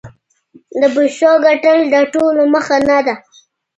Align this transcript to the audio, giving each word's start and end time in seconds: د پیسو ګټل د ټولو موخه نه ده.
د 0.79 0.81
پیسو 0.95 1.31
ګټل 1.45 1.79
د 1.93 1.95
ټولو 2.13 2.41
موخه 2.53 2.77
نه 2.87 2.99
ده. 3.05 3.15